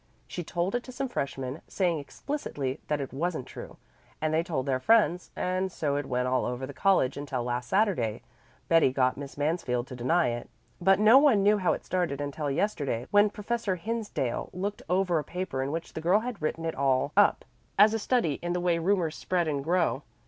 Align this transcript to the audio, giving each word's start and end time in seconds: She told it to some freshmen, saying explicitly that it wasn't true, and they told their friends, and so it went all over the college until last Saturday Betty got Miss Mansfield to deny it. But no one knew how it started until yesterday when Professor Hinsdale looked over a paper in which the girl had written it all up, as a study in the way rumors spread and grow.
She 0.27 0.43
told 0.43 0.73
it 0.73 0.81
to 0.85 0.91
some 0.91 1.07
freshmen, 1.09 1.61
saying 1.67 1.99
explicitly 1.99 2.79
that 2.87 2.99
it 2.99 3.13
wasn't 3.13 3.45
true, 3.45 3.77
and 4.19 4.33
they 4.33 4.41
told 4.41 4.65
their 4.65 4.79
friends, 4.79 5.29
and 5.35 5.71
so 5.71 5.95
it 5.95 6.07
went 6.07 6.27
all 6.27 6.43
over 6.43 6.65
the 6.65 6.73
college 6.73 7.17
until 7.17 7.43
last 7.43 7.69
Saturday 7.69 8.23
Betty 8.67 8.91
got 8.91 9.15
Miss 9.15 9.37
Mansfield 9.37 9.85
to 9.85 9.95
deny 9.95 10.29
it. 10.29 10.49
But 10.81 10.97
no 10.97 11.19
one 11.19 11.43
knew 11.43 11.59
how 11.59 11.73
it 11.73 11.85
started 11.85 12.19
until 12.19 12.49
yesterday 12.49 13.05
when 13.11 13.29
Professor 13.29 13.75
Hinsdale 13.75 14.49
looked 14.53 14.81
over 14.89 15.19
a 15.19 15.23
paper 15.23 15.61
in 15.61 15.71
which 15.71 15.93
the 15.93 16.01
girl 16.01 16.21
had 16.21 16.41
written 16.41 16.65
it 16.65 16.73
all 16.73 17.11
up, 17.15 17.45
as 17.77 17.93
a 17.93 17.99
study 17.99 18.39
in 18.41 18.53
the 18.53 18.59
way 18.59 18.79
rumors 18.79 19.15
spread 19.15 19.47
and 19.47 19.63
grow. 19.63 20.01